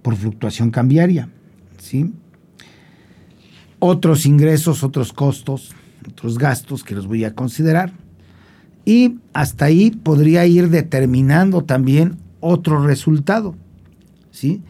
[0.03, 1.29] por fluctuación cambiaria,
[1.79, 2.13] ¿sí?
[3.79, 5.73] Otros ingresos, otros costos,
[6.09, 7.93] otros gastos que los voy a considerar.
[8.85, 13.57] Y hasta ahí podría ir determinando también otro resultado.
[14.33, 14.63] ¿Sí?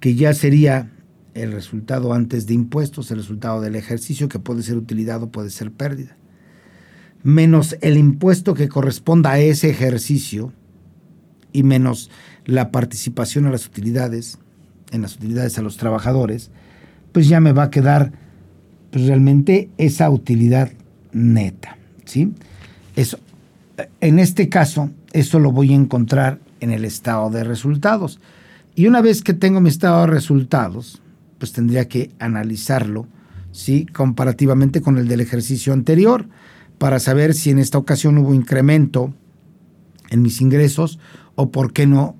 [0.00, 0.90] que ya sería
[1.34, 5.50] el resultado antes de impuestos, el resultado del ejercicio, que puede ser utilidad o puede
[5.50, 6.16] ser pérdida,
[7.22, 10.52] menos el impuesto que corresponda a ese ejercicio
[11.52, 12.10] y menos
[12.44, 14.38] la participación a las utilidades,
[14.92, 16.50] en las utilidades a los trabajadores,
[17.12, 18.12] pues ya me va a quedar
[18.90, 20.70] pues, realmente esa utilidad
[21.12, 21.76] neta.
[22.04, 22.32] ¿sí?
[22.94, 23.18] Eso,
[24.00, 28.20] en este caso, eso lo voy a encontrar en el estado de resultados.
[28.76, 31.00] Y una vez que tengo mi estado de resultados,
[31.38, 33.08] pues tendría que analizarlo,
[33.50, 33.86] ¿sí?
[33.86, 36.28] Comparativamente con el del ejercicio anterior,
[36.76, 39.14] para saber si en esta ocasión hubo incremento
[40.10, 40.98] en mis ingresos
[41.36, 42.16] o por qué no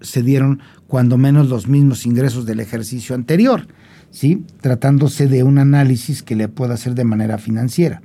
[0.00, 3.68] se dieron cuando menos los mismos ingresos del ejercicio anterior,
[4.10, 4.46] ¿sí?
[4.62, 8.00] Tratándose de un análisis que le pueda hacer de manera financiera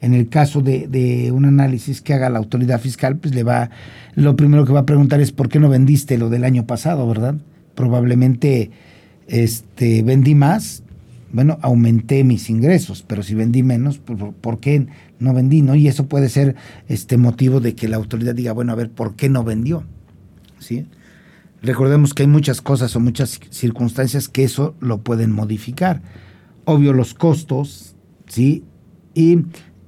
[0.00, 3.70] en el caso de, un análisis que haga la autoridad fiscal, pues le va,
[4.14, 7.08] lo primero que va a preguntar es por qué no vendiste lo del año pasado,
[7.08, 7.36] ¿verdad?
[7.74, 8.70] Probablemente
[9.26, 10.82] este, vendí más,
[11.32, 14.86] bueno, aumenté mis ingresos, pero si vendí menos, pues, ¿por qué
[15.18, 15.62] no vendí?
[15.62, 15.74] ¿no?
[15.74, 16.56] Y eso puede ser
[16.88, 19.84] este motivo de que la autoridad diga, bueno, a ver, ¿por qué no vendió?
[20.58, 20.86] ¿Sí?
[21.62, 26.02] Recordemos que hay muchas cosas o muchas circunstancias que eso lo pueden modificar.
[26.64, 27.96] Obvio, los costos,
[28.28, 28.62] ¿sí?
[29.14, 29.40] Y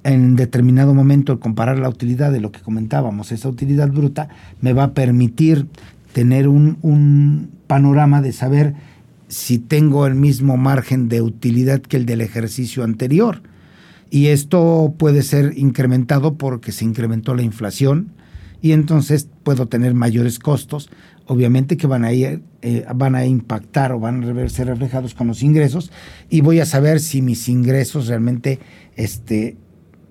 [0.03, 4.29] en determinado momento el comparar la utilidad de lo que comentábamos, esa utilidad bruta,
[4.61, 5.67] me va a permitir
[6.13, 8.73] tener un, un, panorama de saber
[9.27, 13.43] si tengo el mismo margen de utilidad que el del ejercicio anterior.
[14.09, 18.11] Y esto puede ser incrementado porque se incrementó la inflación
[18.61, 20.89] y entonces puedo tener mayores costos,
[21.27, 25.27] obviamente que van a, ir, eh, van a impactar o van a ser reflejados con
[25.27, 25.91] los ingresos
[26.29, 28.59] y voy a saber si mis ingresos realmente
[28.95, 29.57] este,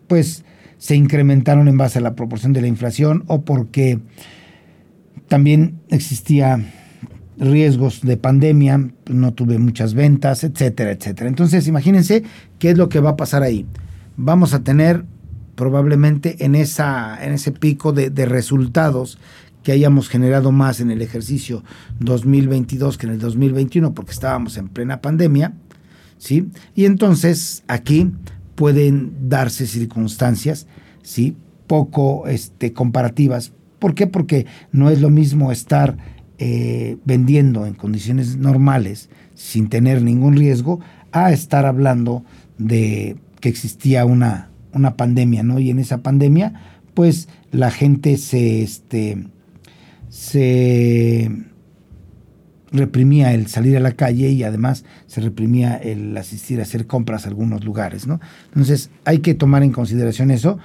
[0.09, 0.44] pues
[0.79, 4.01] se incrementaron en base a la proporción de la inflación o porque
[5.29, 6.64] también existía
[7.37, 11.29] riesgos de pandemia, no tuve muchas ventas, etcétera, etcétera.
[11.29, 12.25] Entonces, imagínense
[12.59, 13.66] qué es lo que va a pasar ahí.
[14.16, 15.05] Vamos a tener
[15.55, 19.18] probablemente en, esa, en ese pico de, de resultados
[19.62, 21.62] que hayamos generado más en el ejercicio
[22.01, 25.53] 2022 que en el 2021 porque estábamos en plena pandemia,
[26.16, 26.49] ¿sí?
[26.75, 28.12] Y entonces aquí
[28.59, 30.66] pueden darse circunstancias,
[31.05, 31.37] ¿sí?
[31.68, 33.53] Poco este, comparativas.
[33.79, 34.09] ¿Por qué?
[34.09, 35.97] Porque no es lo mismo estar
[36.38, 40.81] eh, vendiendo en condiciones normales, sin tener ningún riesgo,
[41.12, 42.25] a estar hablando
[42.59, 45.61] de que existía una, una pandemia, ¿no?
[45.61, 46.55] Y en esa pandemia,
[46.94, 49.25] pues la gente se, este,
[50.09, 51.31] se
[52.72, 57.24] reprimía el salir a la calle y además se reprimía el asistir a hacer compras
[57.24, 58.20] a algunos lugares, ¿no?
[58.48, 60.59] Entonces hay que tomar en consideración eso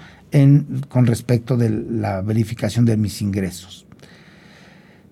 [0.89, 3.85] con respecto de la verificación de mis ingresos.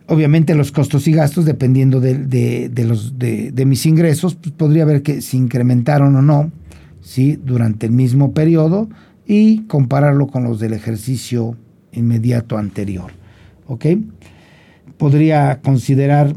[0.07, 5.37] Obviamente los costos y gastos, dependiendo de, de, mis ingresos, pues podría ver que se
[5.37, 6.51] incrementaron o no
[7.01, 7.39] ¿sí?
[7.41, 8.89] durante el mismo periodo
[9.25, 11.55] y compararlo con los del ejercicio
[11.93, 13.11] inmediato anterior.
[13.67, 13.85] ¿ok?
[14.97, 16.35] Podría considerar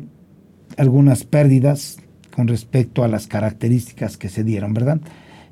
[0.77, 1.99] algunas pérdidas
[2.35, 5.01] con respecto a las características que se dieron, ¿verdad?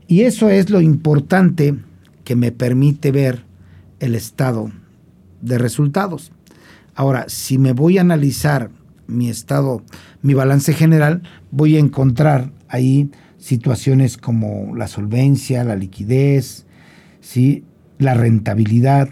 [0.09, 1.75] Y eso es lo importante
[2.25, 3.45] que me permite ver
[4.01, 4.71] el estado
[5.41, 6.33] de resultados.
[6.95, 8.71] Ahora, si me voy a analizar
[9.07, 9.83] mi estado,
[10.23, 16.65] mi balance general, voy a encontrar ahí situaciones como la solvencia, la liquidez,
[17.21, 17.65] ¿sí?
[17.99, 19.09] la rentabilidad,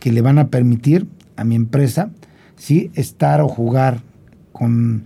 [0.00, 2.10] que le van a permitir a mi empresa
[2.56, 2.90] ¿sí?
[2.94, 4.02] estar o jugar
[4.52, 5.04] con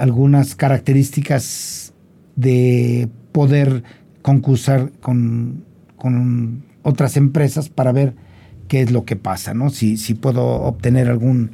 [0.00, 1.92] algunas características
[2.34, 3.82] de poder
[4.22, 5.66] concursar con,
[6.82, 8.14] otras empresas para ver
[8.66, 9.68] qué es lo que pasa, ¿no?
[9.68, 11.50] Si, si puedo obtener algún,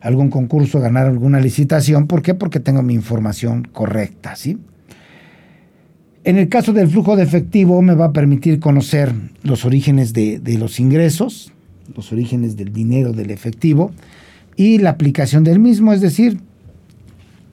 [0.00, 2.08] algún concurso, ganar alguna licitación.
[2.08, 2.34] ¿Por qué?
[2.34, 4.58] Porque tengo mi información correcta, ¿sí?
[6.24, 9.12] En el caso del flujo de efectivo me va a permitir conocer
[9.44, 11.52] los orígenes de, de los ingresos,
[11.94, 13.92] los orígenes del dinero del efectivo
[14.56, 16.40] y la aplicación del mismo, es decir,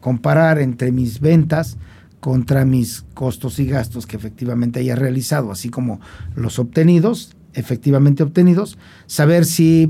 [0.02, 1.78] comparar entre mis ventas
[2.20, 6.02] contra mis costos y gastos que efectivamente haya realizado, así como
[6.36, 9.90] los obtenidos, efectivamente obtenidos, saber si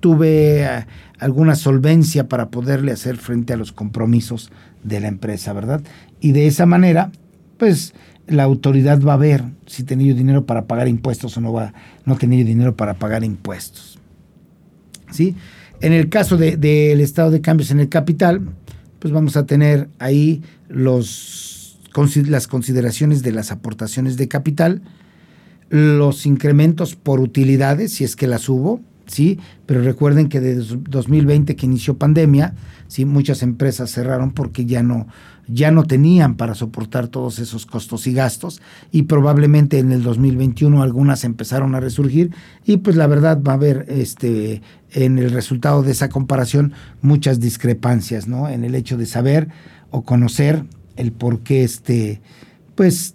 [0.00, 0.86] tuve eh,
[1.18, 4.50] alguna solvencia para poderle hacer frente a los compromisos
[4.84, 5.82] de la empresa, ¿verdad?
[6.20, 7.10] Y de esa manera,
[7.58, 7.94] pues
[8.28, 11.72] la autoridad va a ver si tenido dinero para pagar impuestos o no va
[12.04, 13.98] no tenido dinero para pagar impuestos.
[15.10, 15.36] ¿Sí?
[15.80, 18.42] En el caso del estado de cambios en el capital,
[19.06, 21.78] pues vamos a tener ahí los,
[22.26, 24.82] las consideraciones de las aportaciones de capital,
[25.68, 29.38] los incrementos por utilidades, si es que las hubo, ¿sí?
[29.64, 32.54] Pero recuerden que desde 2020 que inició pandemia,
[32.88, 33.04] ¿sí?
[33.04, 35.06] Muchas empresas cerraron porque ya no,
[35.48, 40.82] ya no tenían para soportar todos esos costos y gastos y probablemente en el 2021
[40.82, 42.32] algunas empezaron a resurgir
[42.64, 47.40] y pues la verdad va a haber este en el resultado de esa comparación muchas
[47.40, 48.48] discrepancias, ¿no?
[48.48, 49.48] En el hecho de saber
[49.90, 50.64] o conocer
[50.96, 52.20] el por qué este
[52.74, 53.14] pues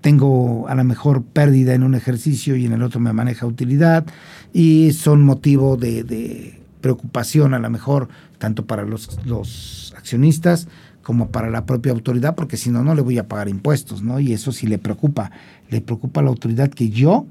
[0.00, 4.04] tengo a lo mejor pérdida en un ejercicio y en el otro me maneja utilidad
[4.52, 10.68] y son motivo de, preocupación a lo mejor tanto para los, los, accionistas
[11.04, 14.18] como para la propia autoridad, porque si no, no le voy a pagar impuestos, ¿no?
[14.18, 15.30] Y eso sí le preocupa.
[15.70, 17.26] Le preocupa a la autoridad que yo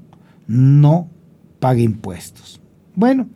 [0.46, 1.10] no
[1.58, 2.60] pague impuestos.
[2.94, 3.28] Bueno,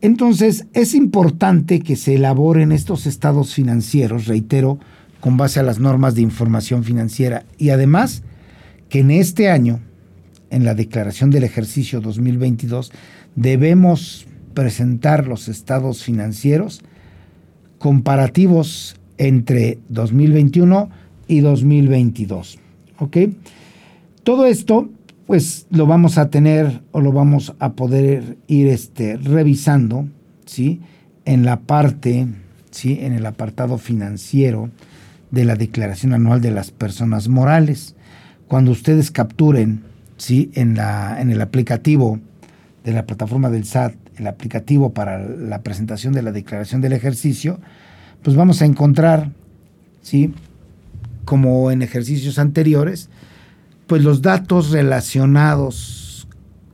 [0.00, 4.78] entonces es importante que se elaboren estos estados financieros, reitero,
[5.20, 8.22] con base a las normas de información financiera y además
[8.90, 9.80] que en este año,
[10.50, 12.92] en la declaración del ejercicio 2022,
[13.34, 16.82] debemos presentar los estados financieros
[17.78, 20.88] comparativos entre 2021
[21.28, 22.58] y 2022.
[22.98, 23.16] ¿Ok?
[24.22, 24.88] Todo esto,
[25.26, 30.06] pues lo vamos a tener o lo vamos a poder ir este, revisando,
[30.46, 30.80] ¿sí?
[31.24, 32.26] En la parte,
[32.70, 32.98] ¿sí?
[33.00, 34.70] En el apartado financiero
[35.30, 37.96] de la declaración anual de las personas morales
[38.48, 39.82] cuando ustedes capturen
[40.16, 40.50] ¿sí?
[40.54, 42.20] en, la, en el aplicativo
[42.84, 47.58] de la plataforma del SAT, el aplicativo para la presentación de la declaración del ejercicio,
[48.22, 49.32] pues vamos a encontrar,
[50.02, 50.32] ¿sí?
[51.24, 53.10] como en ejercicios anteriores,
[53.86, 56.28] pues los datos relacionados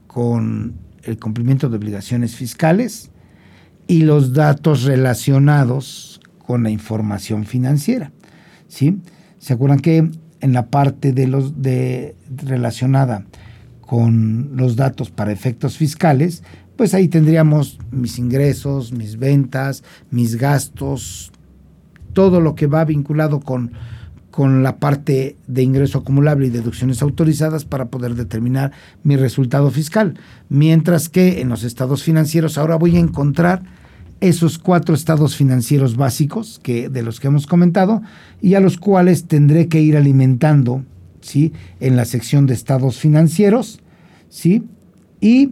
[0.07, 3.11] con el cumplimiento de obligaciones fiscales
[3.87, 8.11] y los datos relacionados con la información financiera.
[8.67, 8.99] ¿sí?
[9.39, 13.25] ¿Se acuerdan que en la parte de los de relacionada
[13.81, 16.43] con los datos para efectos fiscales,
[16.75, 21.31] pues ahí tendríamos mis ingresos, mis ventas, mis gastos,
[22.13, 23.73] todo lo que va vinculado con,
[24.31, 28.71] con la parte de ingreso acumulable y deducciones autorizadas para poder determinar
[29.03, 30.19] mi resultado fiscal.
[30.49, 33.63] Mientras que en los estados financieros ahora voy a encontrar
[34.21, 38.01] esos cuatro estados financieros básicos que, de los que hemos comentado
[38.41, 40.83] y a los cuales tendré que ir alimentando
[41.19, 41.51] ¿sí?
[41.81, 43.81] en la sección de estados financieros
[44.29, 44.63] ¿sí?
[45.19, 45.51] y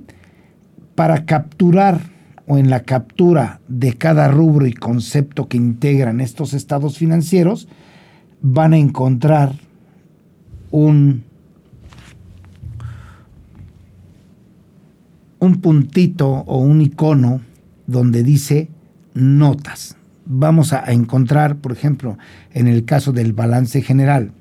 [1.02, 2.00] para capturar
[2.46, 7.68] o en la captura de cada rubro y concepto que integran estos estados financieros
[8.40, 9.54] van a encontrar
[10.70, 11.24] un,
[15.40, 17.42] un puntito o un icono
[17.88, 18.70] donde dice
[19.16, 19.98] notas.
[20.28, 22.20] Vamos a, encontrar, por ejemplo,
[22.54, 24.34] en el caso del balance general,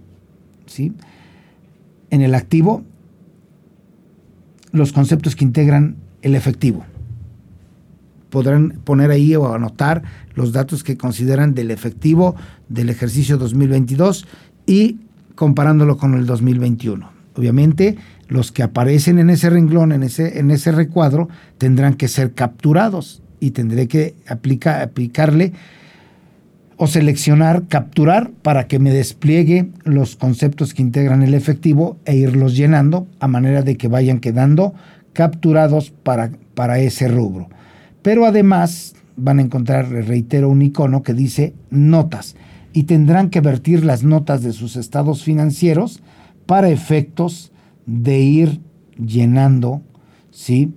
[0.67, 0.93] ¿sí?
[2.11, 2.85] en el activo,
[4.73, 6.85] los conceptos que integran el efectivo.
[8.31, 10.03] Podrán poner ahí o anotar
[10.35, 12.37] los datos que consideran del efectivo
[12.69, 14.27] del ejercicio 2022
[14.67, 14.99] y
[15.35, 17.11] comparándolo con el 2021.
[17.35, 17.97] Obviamente,
[18.29, 21.29] los que aparecen en ese renglón, en ese, en ese recuadro,
[21.59, 25.53] tendrán que ser capturados y tendré que aplicarle
[26.77, 32.57] o seleccionar, capturar para que me despliegue los conceptos que integran el efectivo e irlos
[32.57, 34.75] llenando a manera de que vayan quedando
[35.13, 37.49] capturados para, para ese rubro.
[38.03, 42.37] Pero además van a encontrar, reitero, un icono que dice notas
[42.73, 46.03] y tendrán que vertir las notas de sus estados financieros
[46.47, 47.53] para efectos
[47.87, 48.61] de ir
[48.97, 49.83] llenando,
[50.31, 50.73] ¿sí?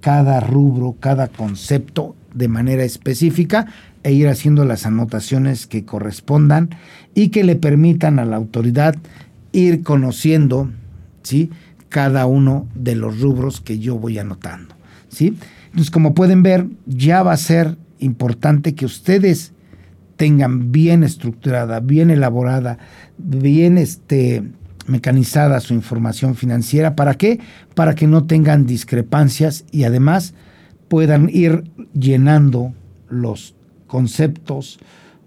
[0.00, 3.66] cada rubro, cada concepto de manera específica
[4.02, 6.70] e ir haciendo las anotaciones que correspondan
[7.14, 8.94] y que le permitan a la autoridad
[9.52, 10.70] ir conociendo
[11.22, 11.50] ¿sí?
[11.88, 14.74] Cada uno de los rubros que yo voy anotando.
[15.08, 15.36] ¿sí?
[15.66, 19.52] Entonces, como pueden ver, ya va a ser importante que ustedes
[20.16, 22.78] tengan bien estructurada, bien elaborada,
[23.18, 24.42] bien este,
[24.86, 26.96] mecanizada su información financiera.
[26.96, 27.40] ¿Para qué?
[27.74, 30.34] Para que no tengan discrepancias y además
[30.88, 32.72] puedan ir llenando
[33.08, 33.54] los
[33.86, 34.78] conceptos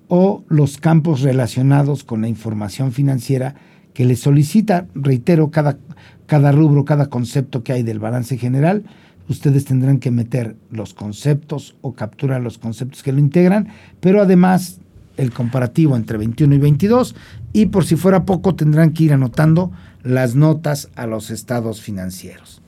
[0.07, 3.55] o los campos relacionados con la información financiera
[3.93, 5.77] que les solicita, reitero, cada,
[6.25, 8.83] cada rubro, cada concepto que hay del balance general,
[9.27, 13.69] ustedes tendrán que meter los conceptos o capturar los conceptos que lo integran,
[13.99, 14.79] pero además
[15.17, 17.15] el comparativo entre 21 y 22
[17.53, 19.71] y por si fuera poco tendrán que ir anotando
[20.03, 22.61] las notas a los estados financieros.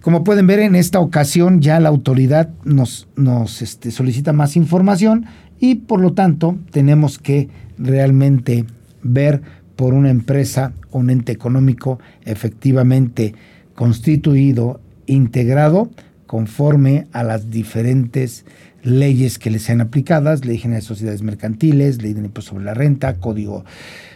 [0.00, 5.26] Como pueden ver, en esta ocasión ya la autoridad nos, nos este, solicita más información
[5.60, 8.64] y por lo tanto tenemos que realmente
[9.02, 9.42] ver
[9.78, 13.36] por una empresa, un ente económico efectivamente
[13.76, 15.88] constituido, integrado,
[16.26, 18.44] conforme a las diferentes
[18.82, 22.74] leyes que les sean aplicadas, ley general de sociedades mercantiles, ley de impuesto sobre la
[22.74, 23.64] renta, código,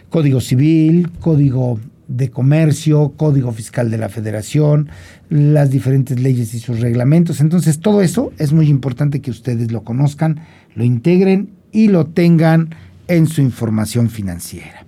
[0.09, 4.89] código civil, código de comercio, código fiscal de la federación,
[5.29, 7.39] las diferentes leyes y sus reglamentos.
[7.39, 10.41] Entonces todo eso es muy importante que ustedes lo conozcan,
[10.75, 12.75] lo integren y lo tengan
[13.07, 14.85] en su información financiera.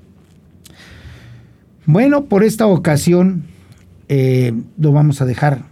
[1.85, 3.43] Bueno, por esta ocasión
[4.09, 5.65] eh, lo vamos a dejar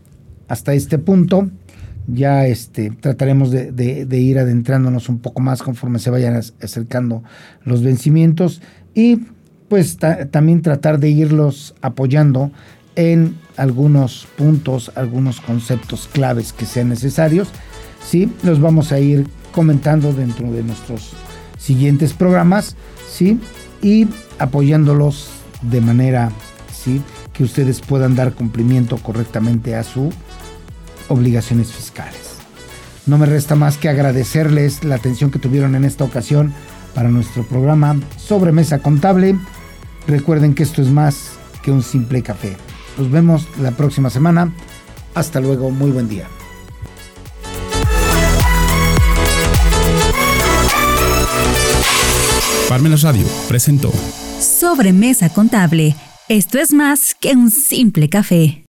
[0.48, 1.50] hasta este punto.
[2.06, 7.24] Ya este, trataremos de, ir adentrándonos un poco más conforme se vayan acercando
[7.64, 8.62] los vencimientos
[8.94, 9.22] y
[9.70, 9.98] pues
[10.30, 12.52] también tratar de irlos apoyando
[12.96, 17.50] en algunos puntos, algunos conceptos claves que sean necesarios.
[18.06, 18.32] ¿sí?
[18.44, 21.14] Los vamos a ir comentando dentro de nuestros
[21.58, 22.76] siguientes programas
[23.10, 23.40] ¿sí?
[23.82, 24.08] y
[24.38, 26.32] apoyándolos de manera
[26.74, 27.02] ¿sí?
[27.34, 30.14] que ustedes puedan dar cumplimiento correctamente a sus
[31.10, 32.38] obligaciones fiscales.
[33.06, 36.54] No me resta más que agradecerles la atención que tuvieron en esta ocasión
[36.94, 39.38] para nuestro programa sobre mesa contable.
[40.08, 42.56] Recuerden que esto es más que un simple café.
[42.98, 44.54] Nos vemos la próxima semana.
[45.16, 46.28] Hasta luego, muy buen día.
[53.02, 53.92] Radio presentó
[54.44, 55.96] Sobre Mesa Contable.
[56.28, 58.62] Esto es más que un simple café.